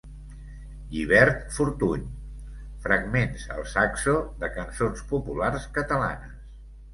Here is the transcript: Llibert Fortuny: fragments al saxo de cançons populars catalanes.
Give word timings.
Llibert 0.93 1.43
Fortuny: 1.57 2.07
fragments 2.85 3.45
al 3.57 3.67
saxo 3.75 4.17
de 4.41 4.51
cançons 4.57 5.05
populars 5.13 5.69
catalanes. 5.79 6.35